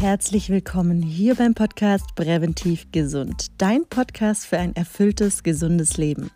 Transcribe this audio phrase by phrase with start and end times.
[0.00, 6.30] herzlich willkommen hier beim Podcast Präventiv Gesund, dein Podcast für ein erfülltes, gesundes Leben.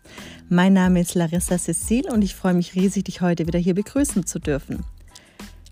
[0.49, 4.25] Mein Name ist Larissa Cecil und ich freue mich riesig, dich heute wieder hier begrüßen
[4.25, 4.83] zu dürfen.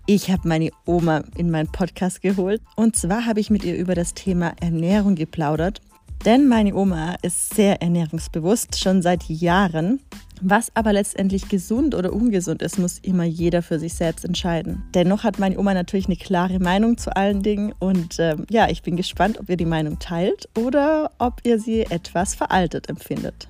[0.06, 3.94] Ich habe meine Oma in meinen Podcast geholt und zwar habe ich mit ihr über
[3.94, 5.82] das Thema Ernährung geplaudert,
[6.24, 10.00] denn meine Oma ist sehr ernährungsbewusst, schon seit Jahren
[10.44, 14.82] was aber letztendlich gesund oder ungesund ist, muss immer jeder für sich selbst entscheiden.
[14.92, 18.82] Dennoch hat meine Oma natürlich eine klare Meinung zu allen Dingen und äh, ja, ich
[18.82, 23.46] bin gespannt, ob ihr die Meinung teilt oder ob ihr sie etwas veraltet empfindet.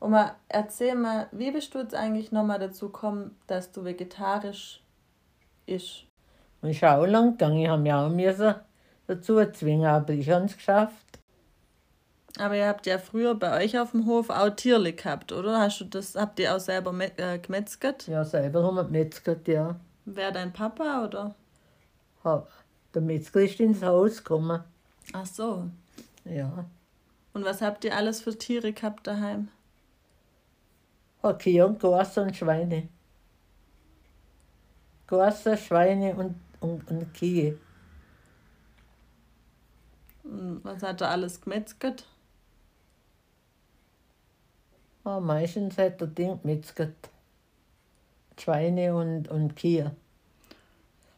[0.00, 4.82] Oma, erzähl mal, wie bist du jetzt eigentlich nochmal dazu gekommen, dass du vegetarisch
[5.64, 6.06] isch?
[6.60, 8.10] Ich habe auch lang gegangen, ich habe mich auch
[9.08, 10.94] dazu zwingen, aber ich habe es geschafft.
[12.38, 15.58] Aber ihr habt ja früher bei euch auf dem Hof auch Tierle gehabt, oder?
[15.58, 18.06] Hast du das, habt ihr auch selber äh, gemetzgert?
[18.06, 19.74] Ja, selber haben wir gemetzgert, ja.
[20.04, 21.34] Wer dein Papa, oder?
[22.22, 22.46] Ha,
[22.94, 24.62] der Metzger ist ins Haus gekommen.
[25.12, 25.64] Ach so.
[26.24, 26.64] Ja.
[27.32, 29.48] Und was habt ihr alles für Tiere gehabt daheim?
[31.38, 32.88] Kühe und Gase und Schweine.
[35.06, 37.58] Gase, Schweine und, und, und Kühe.
[40.30, 42.04] Was hat er alles gemetzgert?
[45.04, 47.10] Ja, meistens hat er Ding gemetzgert.
[48.38, 49.96] Schweine und, und Kühe.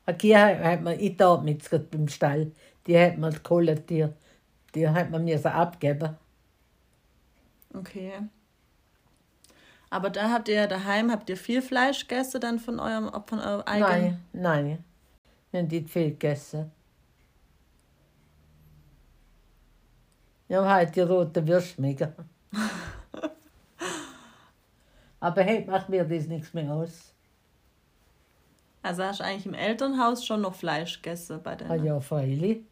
[0.06, 2.52] Eine Kühe hat man ich da gemetzgert beim Stall.
[2.86, 4.06] Die hat man geholt, die,
[4.75, 6.17] die hat man mir so abgeben.
[7.74, 8.12] Okay.
[9.91, 13.62] Aber da habt ihr daheim, habt ihr viel Fleisch gegessen dann von eurem, von eurem
[13.62, 14.24] eigenen?
[14.33, 14.84] Nein, nein.
[15.50, 16.70] Wir haben nicht viel gegessen.
[20.50, 22.12] Wir haben halt die rote Würste mega.
[25.20, 27.14] Aber heute macht mir das nichts mehr aus.
[28.82, 31.70] Also hast du eigentlich im Elternhaus schon noch Fleisch gegessen bei denen?
[31.70, 32.64] Ah ja, freilich.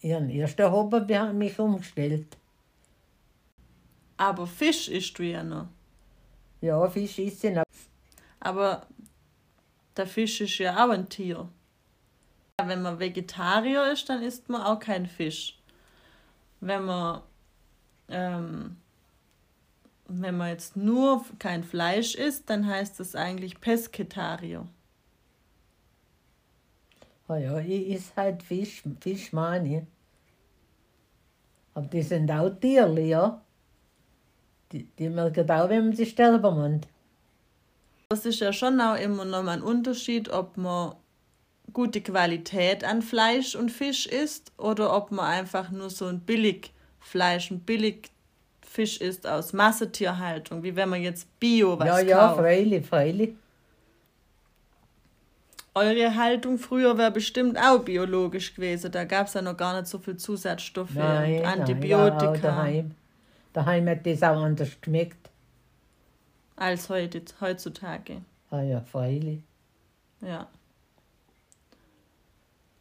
[0.00, 2.36] Ihren ersten Hobby haben mich umgestellt.
[4.16, 5.68] Aber Fisch isst du ja noch.
[6.60, 7.62] Ja, Fisch isst ich noch.
[8.40, 8.84] Aber
[9.96, 11.48] der Fisch ist ja auch ein Tier.
[12.60, 15.59] Wenn man Vegetarier ist, dann isst man auch keinen Fisch.
[16.60, 17.22] Wenn man
[18.08, 18.76] ähm,
[20.12, 24.66] wenn man jetzt nur kein Fleisch isst, dann heißt das eigentlich Pesketario.
[27.28, 29.86] Oh ja, ich esse halt Fisch, Fisch meine
[31.74, 33.40] Aber die sind auch Tiere, ja.
[34.72, 36.80] Die, die merken auch, wenn man sie sterben muss.
[38.08, 40.96] Das ist ja schon auch immer noch mal ein Unterschied, ob man
[41.72, 46.72] gute Qualität an Fleisch und Fisch isst oder ob man einfach nur so ein billig
[47.00, 48.10] Fleisch, ein billig
[48.62, 52.08] Fisch isst aus Massetierhaltung, wie wenn man jetzt Bio was Ja, kauft.
[52.08, 53.34] ja, freilich, freilich.
[55.74, 58.90] Eure Haltung früher wäre bestimmt auch biologisch gewesen.
[58.90, 62.24] Da gab es ja noch gar nicht so viel Zusatzstoffe nein, und Antibiotika.
[62.26, 62.90] Nein, ja, daheim.
[63.52, 65.30] daheim hat das auch anders geschmeckt.
[66.56, 68.20] Als heute, heutzutage.
[68.50, 69.40] Ah ja, freilich.
[70.20, 70.48] Ja.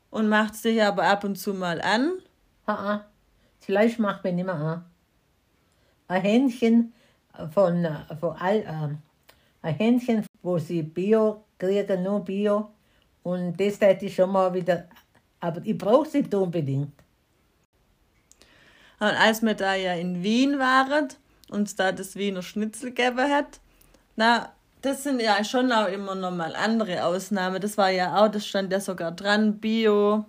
[0.09, 2.13] Und macht es dich aber ab und zu mal an?
[2.67, 3.05] Ha,
[3.59, 4.85] Fleisch macht mich nicht mehr an
[6.09, 6.93] ein Händchen
[7.53, 7.87] von,
[8.19, 8.95] von all, äh,
[9.61, 12.71] ein Händchen, wo sie Bio kriegen, nur Bio.
[13.23, 14.87] Und das hätte ich schon mal wieder,
[15.39, 16.93] aber ich brauche sie nicht unbedingt.
[18.99, 21.07] Und als wir da ja in Wien waren,
[21.49, 23.59] uns da das Wiener Schnitzel gegeben hat,
[24.15, 27.61] na, das sind ja schon auch immer noch mal andere Ausnahmen.
[27.61, 30.25] Das war ja auch, das stand ja sogar dran, Bio,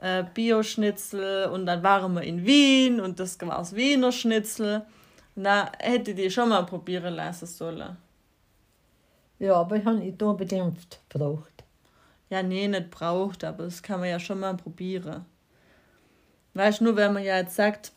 [0.00, 4.84] äh, Bio-Schnitzel und dann waren wir in Wien und das war das Wiener Schnitzel.
[5.34, 7.96] Na, hätte die schon mal probieren lassen sollen.
[9.38, 11.64] Ja, aber ich habe nicht unbedingt gebraucht.
[12.28, 15.24] Ja, nee, nicht braucht, aber das kann man ja schon mal probieren.
[16.54, 17.92] Weißt du, nur wenn man ja jetzt sagt,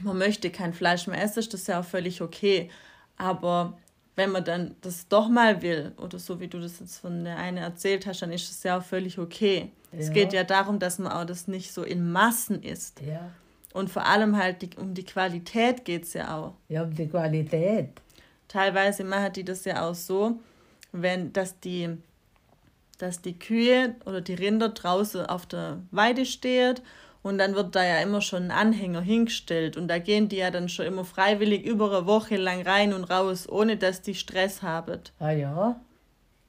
[0.00, 2.70] man möchte kein Fleisch mehr essen, ist das ja auch völlig okay.
[3.16, 3.76] Aber
[4.16, 7.36] wenn man dann das doch mal will, oder so wie du das jetzt von der
[7.36, 9.70] eine erzählt hast, dann ist das ja auch völlig okay.
[9.92, 9.98] Ja.
[9.98, 13.00] Es geht ja darum, dass man auch das nicht so in Massen isst.
[13.00, 13.30] Ja.
[13.72, 16.54] Und vor allem halt die, um die Qualität geht es ja auch.
[16.68, 17.88] Ja, um die Qualität.
[18.46, 20.38] Teilweise machen die das ja auch so,
[20.92, 21.88] wenn, dass die,
[22.98, 26.76] dass die Kühe oder die Rinder draußen auf der Weide stehen
[27.24, 30.50] und dann wird da ja immer schon ein Anhänger hingestellt und da gehen die ja
[30.50, 34.62] dann schon immer freiwillig über eine Woche lang rein und raus, ohne dass die Stress
[34.62, 35.00] haben.
[35.18, 35.80] Ah ja?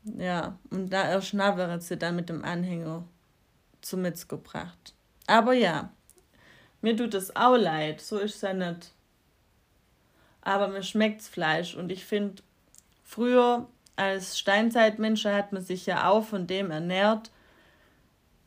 [0.03, 3.05] Ja, und da werden sie dann mit dem Anhänger
[3.81, 4.93] zum Metzger gebracht.
[5.27, 5.93] Aber ja,
[6.81, 8.91] mir tut es auch leid, so ist es ja nicht.
[10.41, 12.43] Aber mir schmeckt's Fleisch und ich finde,
[13.05, 17.31] früher als Steinzeitmensch hat man sich ja auch von dem ernährt,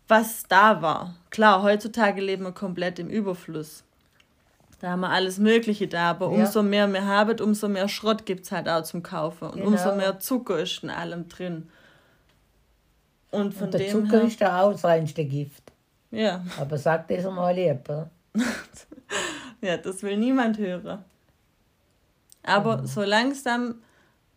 [0.09, 1.15] was da war.
[1.31, 3.85] Klar, heutzutage leben wir komplett im Überfluss.
[4.81, 6.45] Da haben wir alles Mögliche da, aber ja.
[6.45, 9.49] umso mehr wir haben, umso mehr Schrott gibt es halt auch zum Kaufen.
[9.49, 9.69] Und genau.
[9.69, 11.69] umso mehr Zucker ist in allem drin.
[13.31, 15.73] Und von und der dem Zucker her, ist der ausreinste Gift.
[16.11, 16.45] Ja.
[16.59, 17.89] Aber sag das mal lieb.
[19.61, 21.05] ja, das will niemand hören.
[22.45, 22.87] Aber mhm.
[22.87, 23.83] so langsam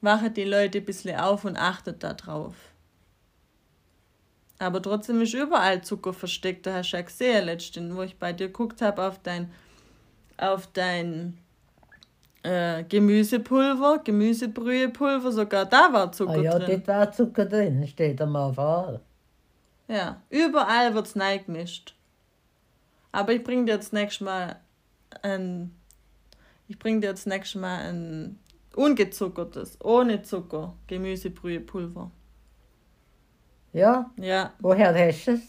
[0.02, 2.56] wachen die Leute ein bisschen auf und achten da drauf.
[4.62, 6.68] Aber trotzdem ist überall Zucker versteckt.
[6.68, 9.52] Da hast du ja gesehen, letztens, wo ich bei dir geguckt habe auf dein,
[10.38, 11.36] auf dein
[12.44, 16.70] äh, Gemüsepulver, Gemüsebrühepulver, sogar da war Zucker ah, ja, drin.
[16.70, 19.00] Ja, dort war Zucker drin, steht am Anfang.
[19.88, 21.96] Ja, überall wird es gemischt.
[23.12, 24.60] Aber ich bringe dir jetzt nächstes Mal
[25.24, 25.76] ein.
[26.68, 28.40] Ich bringe dir jetzt nächstes Mal ein
[28.76, 32.12] ungezuckertes, ohne Zucker Gemüsebrühepulver.
[33.74, 34.12] Ja?
[34.18, 34.54] Ja.
[34.60, 35.42] Woher hast du es?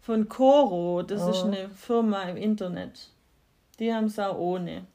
[0.00, 1.30] Von Coro, das oh.
[1.30, 3.10] ist eine Firma im Internet.
[3.78, 4.86] Die haben es auch ohne.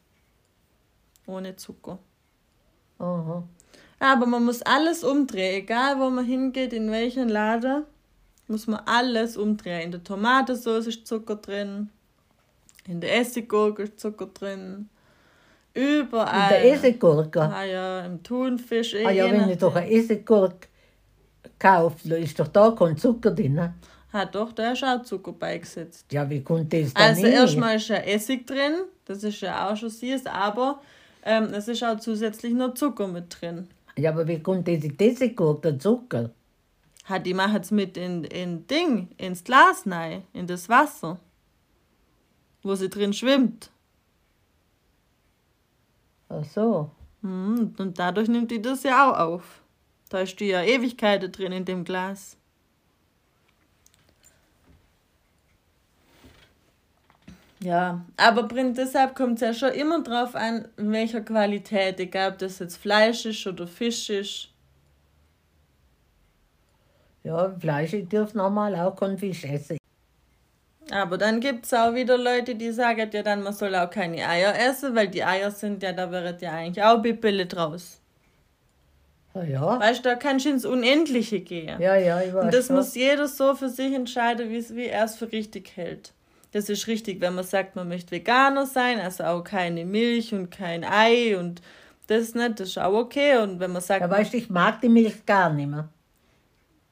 [1.26, 2.00] Ohne Zucker.
[3.00, 3.44] Aha.
[4.00, 7.86] Aber man muss alles umdrehen, egal wo man hingeht, in welchen Laden,
[8.48, 9.84] muss man alles umdrehen.
[9.84, 11.90] In der Tomatensauce ist Zucker drin,
[12.88, 14.90] in der Essiggurke ist Zucker drin,
[15.74, 16.56] überall.
[16.56, 17.42] In der Essiggurke?
[17.42, 18.96] Ah ja, im Thunfisch.
[18.96, 20.68] Ah ja, wenn ich doch eine Essiggurke
[21.60, 23.74] kaufe, ist doch da kein Zucker drin.
[24.12, 26.06] Ah doch, da ist auch Zucker beigesetzt.
[26.12, 29.76] Ja, wie kommt das dann Also erstmal ist ja Essig drin, das ist ja auch
[29.76, 30.82] schon süß, aber
[31.24, 33.68] ähm, es ist auch zusätzlich noch Zucker mit drin.
[33.98, 36.32] Ja, aber wie kommt das diese Gurke, Zucker?
[37.06, 41.20] Hat die machen es mit in, in Ding, ins Glas rein, in das Wasser,
[42.64, 43.70] wo sie drin schwimmt.
[46.30, 46.90] Ach so.
[47.22, 49.62] Mhm, und dadurch nimmt die das ja auch auf.
[50.16, 52.38] Da ist die ja Ewigkeiten drin in dem Glas.
[57.60, 62.38] Ja, aber deshalb kommt es ja schon immer drauf an, in welcher Qualität, egal ob
[62.38, 64.52] das jetzt Fleisch ist oder Fisch ist.
[67.26, 69.78] Ja, Fleisch dürfen normal auch kein Fisch essen.
[70.92, 74.26] Aber dann gibt es auch wieder Leute, die sagen ja dann, man soll auch keine
[74.26, 78.00] Eier essen, weil die Eier sind ja, da wäre ja eigentlich auch Bibele draus.
[79.36, 79.80] Ja, ja.
[79.80, 81.80] Weißt du, da kannst du ins Unendliche gehen.
[81.80, 82.78] Ja, ja, ich weiß Und das schon.
[82.78, 86.14] muss jeder so für sich entscheiden, wie er es für richtig hält.
[86.54, 90.52] Das ist richtig, wenn man sagt, man möchte Veganer sein, also auch keine Milch und
[90.52, 91.62] kein Ei und
[92.08, 93.38] das nicht, das ist auch okay.
[93.38, 94.02] Und wenn man sagt.
[94.02, 95.90] Ja, weißt du, ich mag die Milch gar nicht mehr.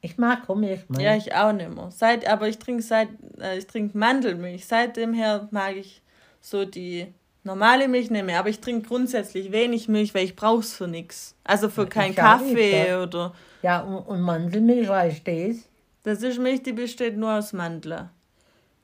[0.02, 1.00] Ich mag Milch mehr.
[1.00, 1.90] Ja, ich auch nicht mehr.
[1.90, 3.08] Seit, aber ich trinke seit,
[3.40, 4.66] äh, ich trinke Mandelmilch.
[4.66, 6.02] Seitdem her mag ich
[6.42, 7.06] so die
[7.44, 8.38] normale Milch mehr.
[8.38, 11.34] Aber ich trinke grundsätzlich wenig Milch, weil ich brauche es für nichts.
[11.44, 13.02] Also für keinen Kaffee ja.
[13.02, 13.34] oder.
[13.62, 15.56] Ja, und, und Mandelmilch, weißt du das?
[16.02, 18.10] Das ist Milch, die besteht nur aus Mandeln.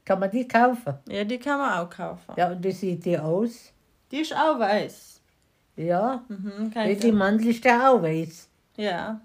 [0.04, 0.94] Kann man die kaufen?
[1.08, 2.34] Ja, die kann man auch kaufen.
[2.36, 3.72] Ja, und wie sieht die aus?
[4.10, 5.20] Die ist auch weiß.
[5.76, 6.24] Ja?
[6.28, 8.48] Mhm, kann ich die Mandel ist ja auch weiß.
[8.76, 9.20] Ja.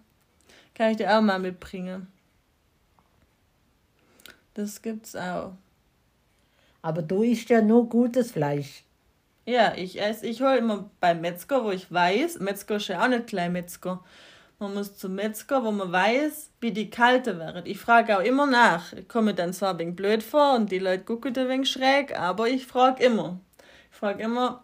[0.74, 2.08] Kann ich dir auch mal mitbringen.
[4.54, 5.54] Das gibt's auch.
[6.82, 8.84] Aber du isst ja nur gutes Fleisch.
[9.48, 13.08] Ja, ich esse, ich hole immer beim Metzger, wo ich weiß, Metzger ist ja auch
[13.08, 14.04] nicht klein Metzger.
[14.58, 17.62] Man muss zum Metzger, wo man weiß, wie die kalte wäre.
[17.66, 18.94] Ich frage auch immer nach.
[18.94, 22.18] Ich komme dann zwar ein wenig blöd vor und die Leute gucken ein wenig schräg,
[22.18, 23.40] aber ich frage immer.
[23.92, 24.64] Ich frage immer,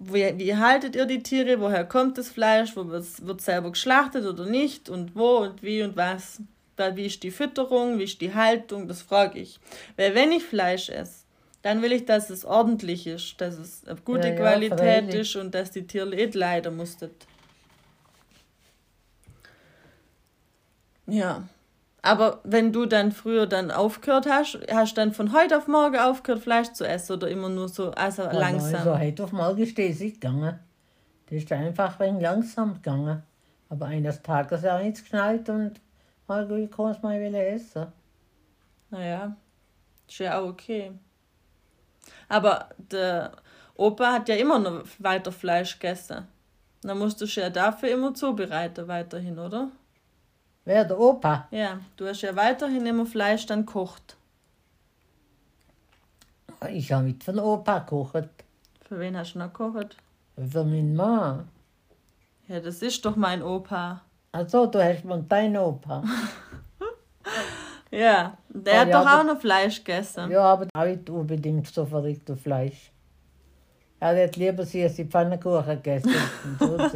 [0.00, 1.60] wie, wie haltet ihr die Tiere?
[1.60, 2.76] Woher kommt das Fleisch?
[2.76, 4.88] Wo wird, wird selber geschlachtet oder nicht?
[4.88, 6.40] Und wo und wie und was?
[6.76, 7.98] Da, wie ist die Fütterung?
[7.98, 8.88] Wie ist die Haltung?
[8.88, 9.60] Das frage ich.
[9.96, 11.24] Weil wenn ich Fleisch esse,
[11.68, 15.36] dann will ich, dass es ordentlich ist, dass es eine gute ja, Qualität ja, ist
[15.36, 17.10] und dass die Tiere nicht leiden mussten.
[21.06, 21.46] Ja.
[22.00, 25.98] Aber wenn du dann früher dann aufgehört hast, hast du dann von heute auf morgen
[25.98, 28.74] aufgehört, Fleisch zu essen oder immer nur so also ja, langsam?
[28.76, 30.58] Also heute auf morgen ist das nicht gegangen.
[31.26, 33.22] Das ist einfach ein langsam gegangen.
[33.68, 35.82] Aber eines Tages auch nichts geschnallt und
[36.26, 37.88] mal kann es mal wieder essen.
[38.88, 39.36] Naja,
[40.08, 40.92] ist ja auch okay.
[42.28, 43.32] Aber der
[43.74, 46.26] Opa hat ja immer noch weiter Fleisch gegessen.
[46.82, 49.70] Dann musst du ja dafür immer zubereiten weiterhin, oder?
[50.64, 51.48] Wer, der Opa?
[51.50, 54.16] Ja, du hast ja weiterhin immer Fleisch dann gekocht.
[56.70, 58.28] Ich habe mit von Opa gekocht.
[58.86, 59.96] Für wen hast du noch gekocht?
[60.36, 61.48] Für meinen Mann.
[62.48, 64.02] Ja, das ist doch mein Opa.
[64.32, 66.02] Also du hast von deinen Opa.
[67.98, 70.30] ja, der oh, hat ja, doch auch noch Fleisch gegessen.
[70.30, 72.92] Ja, aber auch nicht unbedingt so verrückt Fleisch.
[73.98, 76.14] Er hat lieber die Pfannkuchen gegessen.
[76.60, 76.78] so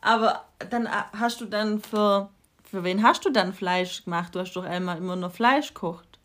[0.00, 2.30] Aber dann äh, hast du dann für.
[2.62, 4.34] Für wen hast du dann Fleisch gemacht?
[4.34, 6.18] Du hast doch einmal immer nur Fleisch gekocht.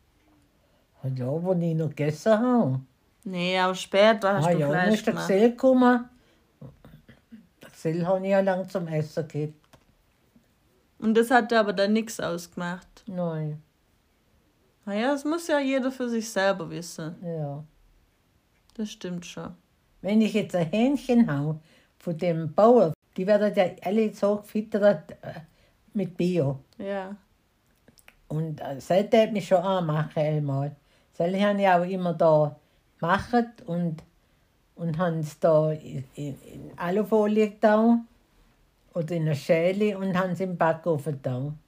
[1.15, 2.79] Ja, wo ich noch gegessen habe.
[3.24, 5.27] Nee, aber später hast ah, du ja, dann Fleisch ist der gemacht.
[5.27, 6.10] Gesell gekommen.
[7.62, 9.55] Der Gesell habe ich ja lang zum Essen gegeben.
[11.00, 13.04] Und das hat aber dann nichts ausgemacht.
[13.08, 13.62] Nein,
[14.86, 17.16] Naja, das muss ja jeder für sich selber wissen.
[17.24, 17.64] ja.
[18.78, 19.56] Das stimmt schon.
[20.02, 21.60] Wenn ich jetzt ein Hähnchen habe
[21.98, 25.40] von dem Bauer, die werden ja alle so gefüttert äh,
[25.94, 26.60] mit Bio.
[26.78, 27.16] Ja.
[28.28, 30.75] Und äh, seitdem hat mich schon anmachen einmal.
[31.18, 32.60] Das habe ich auch immer da
[33.00, 34.04] gemacht und,
[34.75, 38.08] und haben es da in, in, in Alufolie getan
[38.96, 41.60] oder in eine Schäle und haben es im Backofen getan.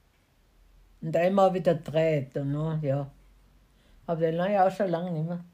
[1.00, 3.08] Und einmal wieder gedreht und noch, ja.
[4.06, 5.44] Aber den habe ich auch schon lange nicht mehr.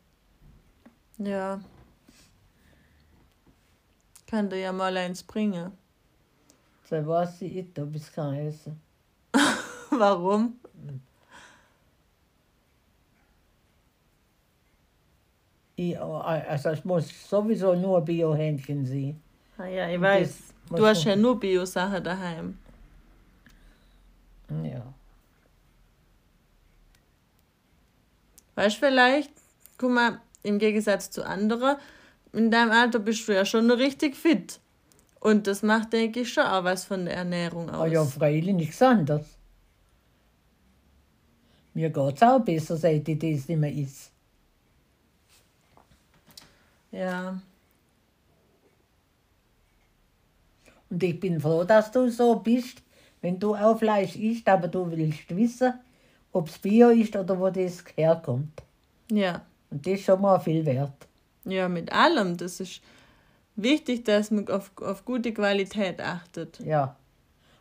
[1.18, 1.60] Ja.
[4.26, 5.72] Kann dir ja mal eins bringen.
[6.88, 8.80] So weiß ich nicht, ob ich es kann essen.
[9.90, 10.60] Warum?
[15.76, 19.20] Ich, also es muss sowieso nur Biohähnchen sein.
[19.58, 20.53] Ah ja, ich weiß.
[20.70, 22.58] Du was hast ja nur Bio-Sachen daheim.
[24.62, 24.94] Ja.
[28.54, 29.30] Weißt du vielleicht,
[29.78, 31.76] guck mal, im Gegensatz zu anderen,
[32.32, 34.60] in deinem Alter bist du ja schon noch richtig fit.
[35.20, 37.80] Und das macht, denke ich, schon auch was von der Ernährung aus.
[37.80, 39.26] Ah ja, freilich nichts anderes.
[41.72, 44.12] Mir geht es auch besser, seit ich das nicht mehr ist.
[46.92, 47.40] ja.
[50.94, 52.80] Und ich bin froh, dass du so bist,
[53.20, 55.74] wenn du auch Fleisch isst, aber du willst wissen,
[56.30, 58.62] ob es Bio ist oder wo das herkommt.
[59.10, 59.44] Ja.
[59.72, 61.08] Und das ist schon mal viel wert.
[61.44, 62.36] Ja, mit allem.
[62.36, 62.80] Das ist
[63.56, 66.60] wichtig, dass man auf, auf gute Qualität achtet.
[66.60, 66.94] Ja.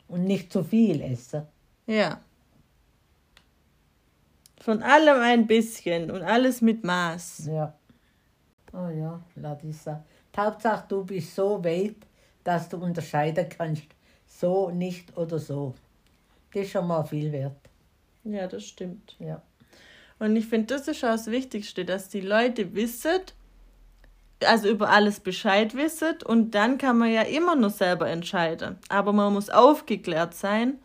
[0.07, 1.47] Und nicht zu viel essen.
[1.87, 2.21] Ja.
[4.61, 7.47] Von allem ein bisschen und alles mit Maß.
[7.47, 7.73] Ja.
[8.73, 10.05] Oh ja, Larissa.
[10.37, 11.95] Hauptsache, du bist so weit,
[12.43, 13.85] dass du unterscheiden kannst,
[14.27, 15.75] so, nicht oder so.
[16.53, 17.55] Das ist schon mal viel wert.
[18.23, 19.15] Ja, das stimmt.
[19.19, 19.41] Ja.
[20.19, 23.21] Und ich finde, das ist auch das Wichtigste, dass die Leute wissen,
[24.45, 28.77] also über alles Bescheid wissen und dann kann man ja immer nur selber entscheiden.
[28.89, 30.79] Aber man muss aufgeklärt sein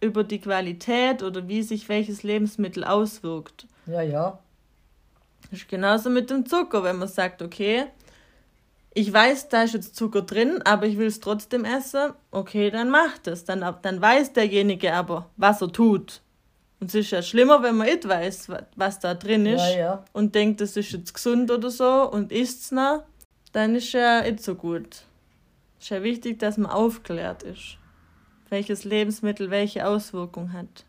[0.00, 3.66] über die Qualität oder wie sich welches Lebensmittel auswirkt.
[3.86, 4.38] Ja, ja.
[5.50, 7.86] Das ist genauso mit dem Zucker, wenn man sagt, okay,
[8.94, 12.90] ich weiß, da ist jetzt Zucker drin, aber ich will es trotzdem essen, okay, dann
[12.90, 13.44] macht es.
[13.44, 16.20] Dann, dann weiß derjenige aber, was er tut.
[16.80, 19.76] Und es ist ja schlimmer, wenn man nicht weiß, wa- was da drin ist Ja,
[19.78, 20.04] ja.
[20.12, 23.04] und denkt, das ist jetzt gesund oder so und isst es noch,
[23.52, 25.02] dann ist ja nicht so gut.
[25.78, 27.78] Es ist ja wichtig, dass man aufklärt ist,
[28.50, 30.84] welches Lebensmittel welche Auswirkung hat.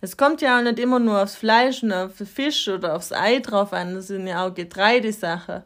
[0.00, 3.40] Es kommt ja auch nicht immer nur aufs Fleisch und auf Fisch oder aufs Ei
[3.40, 5.62] drauf an, das sind ja auch Getreidesachen,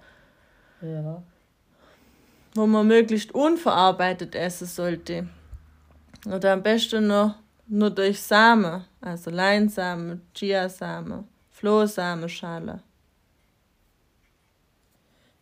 [0.83, 1.23] Ja.
[2.55, 5.29] Wo man möglichst unverarbeitet essen sollte.
[6.27, 7.35] Oder am besten noch
[7.67, 12.83] nur durch Samen, also Leinsamen, Chiasamen, Flohsamenschale.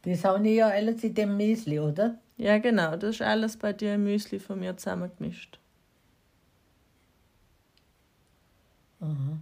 [0.02, 2.18] Das haben die ja alles in dem Müsli, oder?
[2.36, 5.60] Ja, genau, das ist alles bei dir im Müsli von mir zusammengemischt.
[9.00, 9.38] Aha.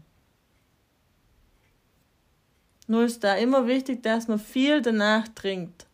[2.87, 5.87] Nur ist da immer wichtig, dass man viel danach trinkt.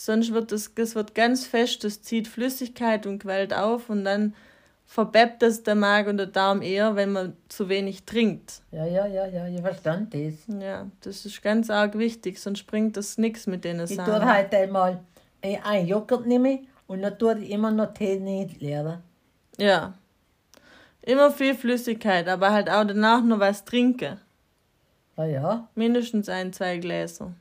[0.00, 4.34] Sonst wird das, das wird ganz fest, das zieht Flüssigkeit und quält auf und dann
[4.86, 8.62] verbeppt es der Magen und der Darm eher, wenn man zu wenig trinkt.
[8.72, 10.32] Ja, ja, ja, ja, ich verstand das.
[10.58, 14.24] Ja, das ist ganz arg wichtig, sonst bringt das nichts mit denen Ich tue Sachen.
[14.24, 15.00] halt einmal
[15.42, 19.02] ein ein Joghurt nehmen und dann tue ich immer noch Tee nicht leeren.
[19.58, 19.92] Ja.
[21.02, 24.18] Immer viel Flüssigkeit, aber halt auch danach noch was trinken.
[25.18, 25.68] Ja, ja.
[25.74, 27.34] Mindestens ein, zwei Gläser.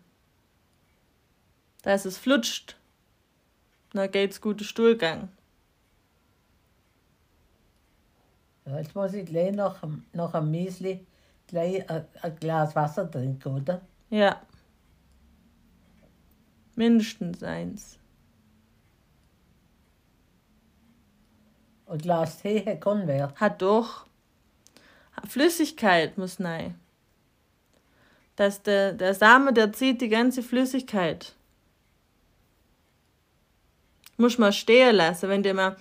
[1.82, 2.76] Dass es flutscht.
[3.94, 5.30] Dann geht's guten Stuhlgang.
[8.70, 9.84] ja jetzt muss ich gleich nach,
[10.14, 11.06] nach einem Müsli
[11.48, 13.82] gleich ein, ein Glas Wasser trinken, oder?
[14.10, 14.42] Ja.
[16.76, 17.98] Mindestens eins.
[21.88, 23.40] Ein Glas Tee hat keinen Wert.
[23.40, 24.06] Hat doch.
[25.28, 26.80] Flüssigkeit muss rein.
[28.36, 31.36] Dass der, der Same, der zieht die ganze Flüssigkeit.
[34.20, 35.30] Muss mal stehen lassen.
[35.30, 35.76] Wenn du mal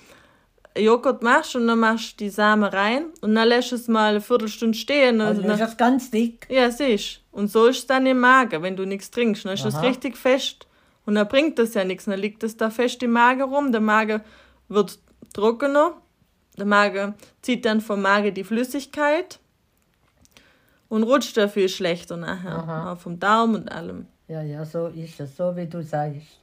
[0.76, 4.10] Joghurt machst und dann machst du die Samen rein und dann lässt du es mal
[4.10, 5.20] eine Viertelstunde stehen.
[5.20, 6.46] Also Und dann ist das ganz dick.
[6.48, 9.44] ja, siehst Und so ist es dann im Magen, wenn du nichts trinkst.
[9.44, 9.86] Dann ist das Aha.
[9.86, 10.66] richtig fest.
[11.04, 12.04] Und dann bringt das ja nichts.
[12.04, 13.72] Dann liegt es da fest im Magen rum.
[13.72, 14.20] Der Magen
[14.68, 14.98] wird
[15.32, 15.94] trockener.
[16.56, 19.40] Der Magen zieht dann vom Magen die Flüssigkeit
[20.88, 22.56] und rutscht da viel schlechter nachher.
[22.56, 22.92] Aha.
[22.92, 24.06] Auch vom Darm und allem.
[24.26, 26.40] Ja, ja, so ist es, so wie du sagst.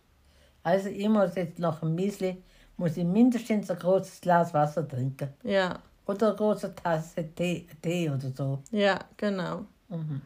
[0.66, 2.42] Also ich muss jetzt nach dem Müsli,
[2.78, 5.30] muss ich mindestens ein großes Glas Wasser trinken.
[5.44, 8.64] Ja, Oder eine große Tasse Tee, Tee oder so.
[8.72, 9.66] ja, genau.
[9.90, 10.22] Mhm.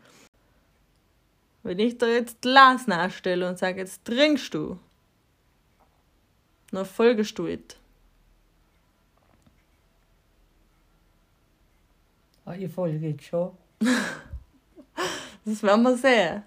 [1.61, 4.79] Wenn ich dir jetzt Glas nachstelle und sage, jetzt trinkst du,
[6.71, 7.75] dann folgst du it.
[12.45, 13.51] Ja, ich folge jetzt schon.
[15.45, 16.43] Das werden wir sehen.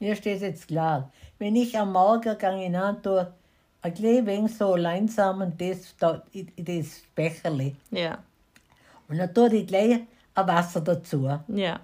[0.00, 3.32] Mir steht jetzt klar, wenn ich am Morgen hinein tue,
[3.82, 5.94] ein klein wenig so langsam und das,
[6.32, 7.76] in in das Becherli.
[7.90, 8.18] Ja,
[9.08, 10.00] Und dann tue ich gleich
[10.34, 11.28] ein Wasser dazu.
[11.48, 11.80] ja,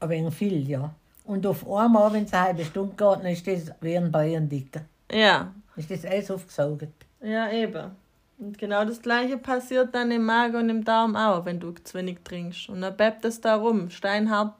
[0.00, 0.94] Ein wenig viel, ja.
[1.24, 4.82] Und auf einmal, wenn es eine halbe Stunde geht, dann ist das wie ein Bayerndicker.
[5.12, 6.88] ja, Ist das alles aufgesaugt.
[7.22, 7.90] ja, eben.
[8.38, 11.98] Und genau das gleiche passiert dann im Magen und im Darm auch, wenn du zu
[11.98, 12.70] wenig trinkst.
[12.70, 14.54] Und dann bleibt es da rum, steinhart.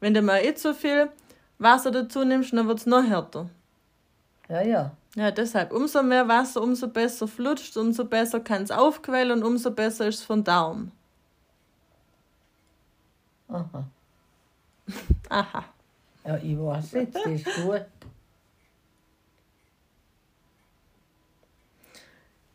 [0.00, 1.08] Wenn du mal nicht so viel
[1.58, 3.48] Wasser dazu nimmst, dann wird es noch härter.
[4.48, 4.92] Ja, ja.
[5.14, 9.70] Ja, deshalb, umso mehr Wasser, umso besser flutscht, umso besser kann es aufquellen und umso
[9.70, 10.92] besser ist es vom Darm.
[13.48, 13.84] Aha.
[15.30, 15.64] Aha.
[16.24, 17.86] Ja, ich weiß jetzt, das ist gut.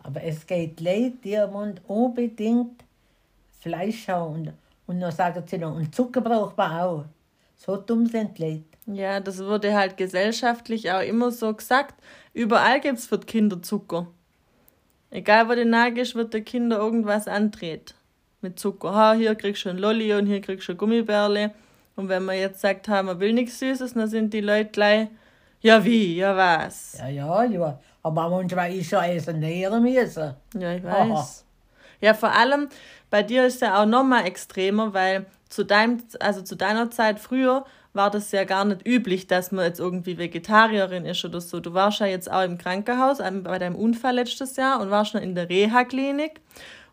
[0.04, 2.84] Aber es geht Leute, die wollen unbedingt
[3.60, 4.34] Fleisch haben.
[4.34, 4.54] Und,
[4.88, 7.06] und dann sagen sie noch, und Zucker braucht man auch.
[7.64, 8.64] So dumm sind Leute.
[8.88, 11.94] Ja, das wurde halt gesellschaftlich auch immer so gesagt.
[12.34, 14.08] Überall gibt es für die Kinder Zucker.
[15.12, 17.94] Egal wo du nagest, wird der Kinder irgendwas andreht.
[18.42, 18.96] Mit Zucker.
[18.96, 21.52] Ha, hier kriegst du ein Lolli und hier kriegst du Gummibärle.
[21.96, 25.10] Und wenn man jetzt sagt, ha, man will nichts Süßes, dann sind die Leute gleich,
[25.60, 26.98] ja wie, ja was.
[26.98, 27.80] Ja, ja, ja.
[28.02, 30.34] Aber manchmal ist ja essen nähren müssen.
[30.56, 31.28] Ja, ich Aha.
[32.02, 32.68] Ja, vor allem
[33.10, 37.20] bei dir ist ja auch noch mal extremer, weil zu deinem, also zu deiner Zeit
[37.20, 41.60] früher war das ja gar nicht üblich, dass man jetzt irgendwie Vegetarierin ist oder so.
[41.60, 45.14] Du warst ja jetzt auch im Krankenhaus ähm, bei deinem Unfall letztes Jahr und warst
[45.14, 46.40] noch in der Reha-Klinik.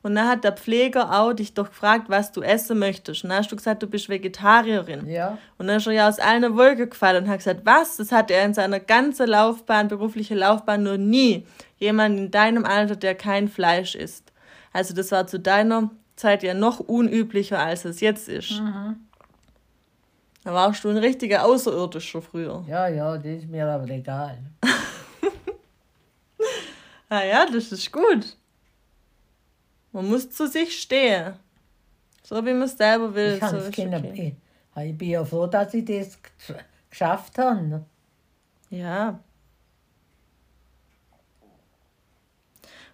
[0.02, 3.24] Und dann hat der Pfleger auch dich doch gefragt, was du essen möchtest.
[3.24, 5.08] Und dann hast du gesagt, du bist Vegetarierin.
[5.08, 5.38] Ja.
[5.58, 7.96] Und dann ist er ja aus allen Wolken gefallen und hat gesagt, was?
[7.96, 11.46] Das hat er in seiner ganzen Laufbahn, berufliche Laufbahn, nur nie.
[11.78, 14.32] Jemand in deinem Alter, der kein Fleisch isst.
[14.78, 18.62] Also das war zu deiner Zeit ja noch unüblicher, als es jetzt ist.
[20.44, 22.64] Da warst du ein richtiger Außerirdischer früher.
[22.68, 24.38] Ja, ja, das ist mir aber egal.
[27.10, 28.36] Ah ja, das ist gut.
[29.92, 31.32] Man muss zu sich stehen.
[32.22, 33.38] So wie man es selber will.
[33.42, 34.36] Ich, so ist okay.
[34.84, 36.60] ich, bin ja froh, dass ich das gesch-
[36.90, 37.82] geschafft habe.
[38.68, 39.18] Ja.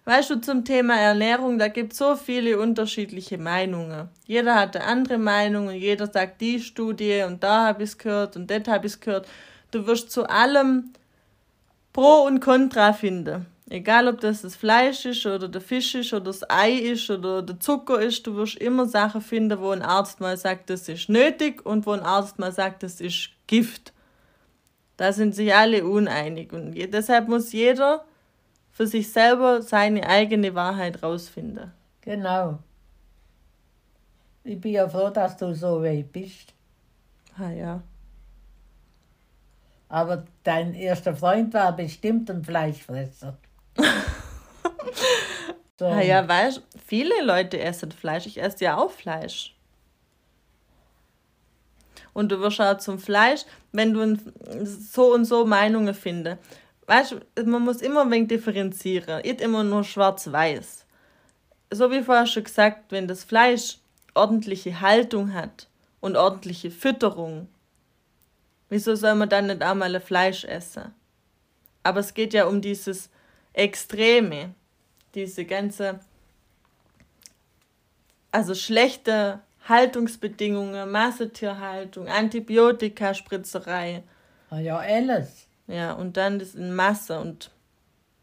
[0.07, 4.07] Weißt du, zum Thema Ernährung, da gibt es so viele unterschiedliche Meinungen.
[4.27, 7.97] Jeder hat eine andere Meinung und jeder sagt die Studie und da habe ich es
[7.97, 9.27] gehört und das habe ich es gehört.
[9.71, 10.93] Du wirst zu allem
[11.91, 13.47] Pro und Contra finden.
[13.67, 17.41] Egal, ob das das Fleisch ist oder der Fisch ist oder das Ei ist oder
[17.41, 21.09] der Zucker ist, du wirst immer Sachen finden, wo ein Arzt mal sagt, das ist
[21.09, 23.91] nötig und wo ein Arzt mal sagt, das ist Gift.
[24.97, 28.05] Da sind sich alle uneinig und deshalb muss jeder
[28.75, 31.71] für sich selber seine eigene Wahrheit rausfinden.
[32.01, 32.59] Genau.
[34.43, 36.53] Ich bin ja froh, dass du so weit bist.
[37.37, 37.81] Ah ja.
[39.87, 43.37] Aber dein erster Freund war bestimmt ein Fleischfresser.
[45.79, 48.25] so, Ah ja, weißt viele Leute essen Fleisch.
[48.25, 49.55] Ich esse ja auch Fleisch.
[52.11, 54.17] Und du wirst auch zum Fleisch, wenn du
[54.65, 56.39] so und so Meinungen findest.
[56.87, 59.21] Weißt du, man muss immer ein wenig differenzieren.
[59.21, 60.85] Nicht immer nur schwarz-weiß.
[61.71, 63.79] So wie vorher schon gesagt, wenn das Fleisch
[64.13, 65.67] ordentliche Haltung hat
[65.99, 67.47] und ordentliche Fütterung,
[68.69, 70.93] wieso soll man dann nicht einmal ein Fleisch essen?
[71.83, 73.09] Aber es geht ja um dieses
[73.53, 74.53] Extreme
[75.15, 75.99] diese ganze,
[78.31, 84.03] also schlechte Haltungsbedingungen, Massetierhaltung, Antibiotikaspritzerei,
[84.49, 85.44] ah ja, alles.
[85.67, 87.51] Ja, und dann das in Masse und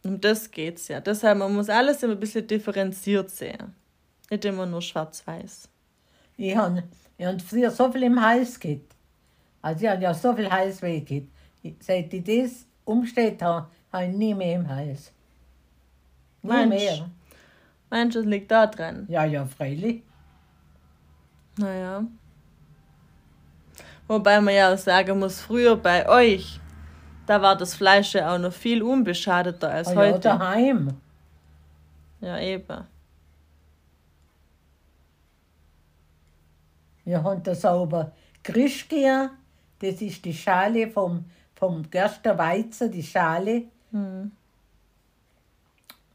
[0.04, 1.00] um das geht's ja.
[1.00, 3.74] Deshalb, man muss alles immer ein bisschen differenziert sehen.
[4.30, 5.68] Nicht immer nur schwarz-weiß.
[6.36, 6.82] Ich habe
[7.18, 8.94] ich hab früher so viel im Hals gehabt.
[9.60, 11.28] Also ich habe ja so viel Halsweh gehabt.
[11.80, 15.12] Seit ich das umgestellt habe, habe ich nie mehr im Hals.
[16.42, 16.68] Nie Mensch.
[16.68, 17.10] mehr.
[17.90, 19.06] Mensch, das liegt da dran.
[19.08, 20.02] Ja, ja, freilich.
[21.56, 22.04] Naja.
[24.08, 26.58] Wobei man ja auch sagen muss, früher bei euch,
[27.26, 30.20] da war das Fleisch ja auch noch viel unbeschadeter als Ah, ja, heute.
[30.20, 30.88] daheim.
[32.20, 32.84] Ja, eben.
[37.04, 38.12] Wir haben da sauber
[38.44, 39.30] Grischgier,
[39.80, 43.64] das ist die Schale vom, vom Gersterweizen, die Schale.
[43.90, 44.30] Hm.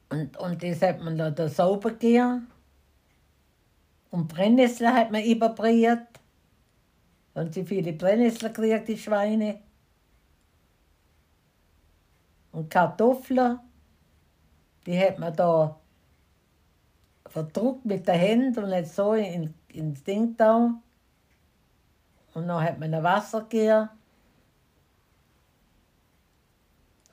[0.10, 2.48] Und, und das hat man da, da sauber gehen.
[4.10, 6.08] Und Brennnessel hat man überbriert.
[7.34, 9.60] Und sie viele Brennnessel gekriegt, die Schweine.
[12.58, 13.60] Und Kartoffeln,
[14.88, 15.80] die hat man da
[17.28, 20.74] verdruckt mit der Hand und jetzt so in, ins Ding da.
[22.34, 23.90] Und dann hat man ein Wasser gegeben.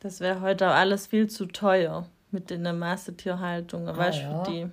[0.00, 4.22] Das wäre heute auch alles viel zu teuer mit in der Massetierhaltung, ah, weißt du,
[4.22, 4.44] ja.
[4.44, 4.70] für die.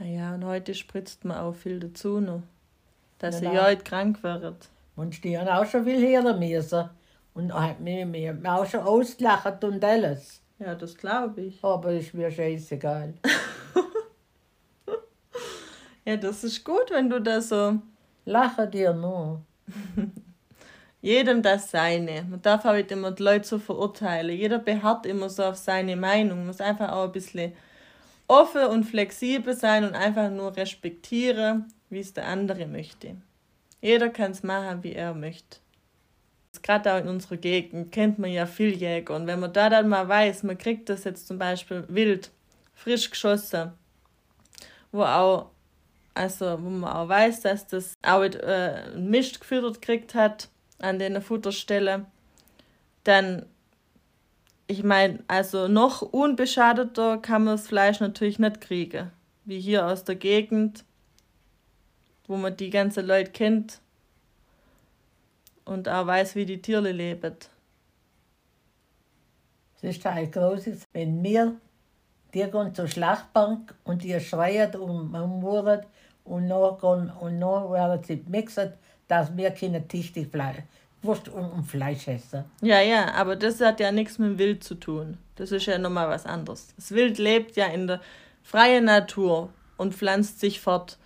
[0.00, 2.42] Naja, und heute spritzt man auch viel dazu noch,
[3.20, 4.72] dass ja, heute krank wird.
[4.96, 6.90] Und die haben auch schon viel hören müssen.
[7.34, 10.42] Und hat mich, mich auch schon ausgelacht und alles.
[10.58, 11.64] Ja, das glaube ich.
[11.64, 13.14] Aber ist mir scheißegal.
[16.04, 17.78] ja, das ist gut, wenn du da so.
[18.24, 19.42] Lache dir nur.
[21.00, 22.22] Jedem das seine.
[22.22, 24.36] Man darf nicht immer die Leute so verurteilen.
[24.36, 26.38] Jeder beharrt immer so auf seine Meinung.
[26.38, 27.52] Man muss einfach auch ein bisschen
[28.28, 33.16] offen und flexibel sein und einfach nur respektieren, wie es der andere möchte.
[33.82, 35.58] Jeder kann es machen, wie er möchte.
[36.62, 39.16] Gerade auch in unserer Gegend kennt man ja viel Jäger.
[39.16, 42.30] Und wenn man da dann mal weiß, man kriegt das jetzt zum Beispiel wild,
[42.74, 43.72] frisch geschossen,
[44.92, 45.50] wo auch,
[46.14, 51.20] also wo man auch weiß, dass das auch äh, Mist gefüttert gekriegt hat an der
[51.20, 52.06] Futterstelle,
[53.02, 53.46] dann,
[54.68, 59.10] ich meine, also noch unbeschadeter kann man das Fleisch natürlich nicht kriegen.
[59.44, 60.84] Wie hier aus der Gegend,
[62.26, 63.80] wo man die ganze Leute kennt
[65.64, 67.36] und auch weiß, wie die Tiere leben.
[69.76, 71.56] Es ist ein großes, wenn wir,
[72.32, 75.80] die gehen zur Schlachtbank und die schreien und murren
[76.24, 80.58] und dann, gehen, und dann werden sie gemixert, dass wir keine Tichte Fleisch,
[81.02, 82.44] Wurst und, und Fleisch essen.
[82.60, 85.18] Ja, ja, aber das hat ja nichts mit dem Wild zu tun.
[85.36, 86.74] Das ist ja nochmal was anderes.
[86.76, 88.00] Das Wild lebt ja in der
[88.42, 90.98] freien Natur und pflanzt sich fort.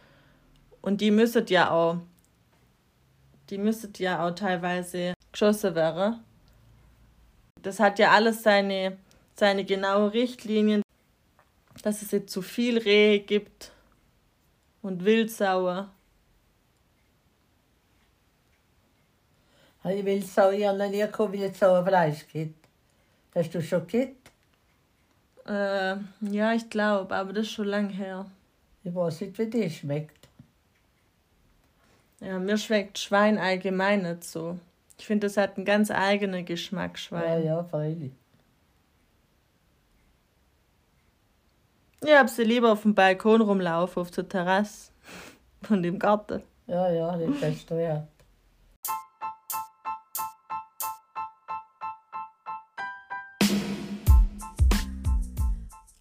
[0.87, 1.97] Und die müssen ja auch,
[3.51, 6.23] die müssen ja auch teilweise geschossen werden.
[7.61, 8.97] Das hat ja alles seine,
[9.35, 10.83] seine genaue Richtlinien,
[11.83, 13.73] dass es jetzt zu viel Rehe gibt
[14.81, 15.91] und Wildsauer.
[19.83, 22.65] Ich will Sau, ich habe noch nie gekommen, wie es Sauerfleisch gibt.
[23.35, 24.31] Hast du schon gekriegt?
[25.49, 28.31] Äh, ja, ich glaube, aber das ist schon lange her.
[28.85, 30.26] Ich weiß nicht, wie die schmeckt.
[32.21, 34.59] Ja, mir schmeckt Schwein allgemein nicht so.
[34.99, 37.45] Ich finde, das hat einen ganz eigenen Geschmack, Schwein.
[37.45, 38.13] Ja, ja, freilich.
[42.03, 44.91] Ich habe sie lieber auf dem Balkon rumlaufen, auf der Terrasse
[45.69, 46.43] und im Garten.
[46.67, 48.07] Ja, ja, das kannst du ja.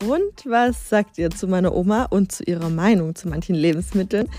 [0.08, 4.30] Und was sagt ihr zu meiner Oma und zu ihrer Meinung zu manchen Lebensmitteln?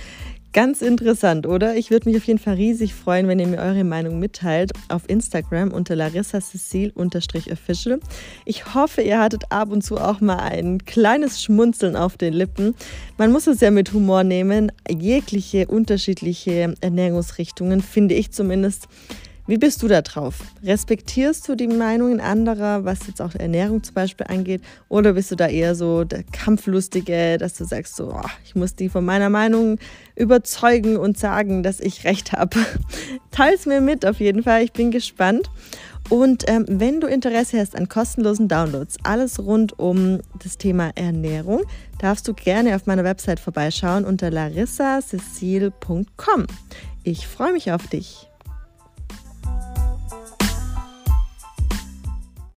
[0.56, 1.76] Ganz interessant, oder?
[1.76, 5.02] Ich würde mich auf jeden Fall riesig freuen, wenn ihr mir eure Meinung mitteilt auf
[5.06, 8.00] Instagram unter larissacecil-official.
[8.46, 12.74] Ich hoffe, ihr hattet ab und zu auch mal ein kleines Schmunzeln auf den Lippen.
[13.18, 14.72] Man muss es ja mit Humor nehmen.
[14.88, 18.88] Jegliche unterschiedliche Ernährungsrichtungen, finde ich zumindest,
[19.46, 20.38] wie bist du da drauf?
[20.64, 24.62] Respektierst du die Meinungen anderer, was jetzt auch Ernährung zum Beispiel angeht?
[24.88, 28.74] Oder bist du da eher so der Kampflustige, dass du sagst, so, oh, ich muss
[28.74, 29.78] die von meiner Meinung
[30.16, 32.58] überzeugen und sagen, dass ich recht habe?
[33.30, 35.48] Teils mir mit auf jeden Fall, ich bin gespannt.
[36.08, 41.62] Und ähm, wenn du Interesse hast an kostenlosen Downloads, alles rund um das Thema Ernährung,
[41.98, 46.46] darfst du gerne auf meiner Website vorbeischauen unter larissacecil.com.
[47.02, 48.28] Ich freue mich auf dich.